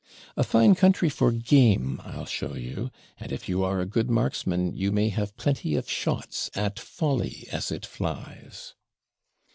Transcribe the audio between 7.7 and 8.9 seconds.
flies."'